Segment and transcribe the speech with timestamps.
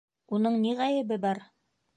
[0.37, 1.45] Уның ни ғәйебе бар?